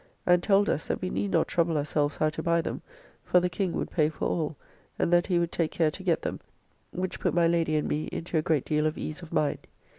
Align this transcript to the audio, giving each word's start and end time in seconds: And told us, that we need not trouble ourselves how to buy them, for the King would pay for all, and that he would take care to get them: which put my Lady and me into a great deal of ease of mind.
And 0.25 0.41
told 0.41 0.67
us, 0.67 0.87
that 0.87 0.99
we 0.99 1.11
need 1.11 1.29
not 1.29 1.47
trouble 1.47 1.77
ourselves 1.77 2.17
how 2.17 2.29
to 2.29 2.41
buy 2.41 2.59
them, 2.59 2.81
for 3.23 3.39
the 3.39 3.49
King 3.51 3.73
would 3.73 3.91
pay 3.91 4.09
for 4.09 4.25
all, 4.27 4.55
and 4.97 5.13
that 5.13 5.27
he 5.27 5.37
would 5.37 5.51
take 5.51 5.69
care 5.69 5.91
to 5.91 6.01
get 6.03 6.23
them: 6.23 6.39
which 6.89 7.19
put 7.19 7.35
my 7.35 7.45
Lady 7.47 7.75
and 7.75 7.87
me 7.87 8.05
into 8.11 8.35
a 8.35 8.41
great 8.41 8.65
deal 8.65 8.87
of 8.87 8.97
ease 8.97 9.21
of 9.21 9.31
mind. 9.31 9.67